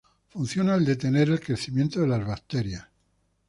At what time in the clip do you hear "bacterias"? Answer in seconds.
2.25-2.87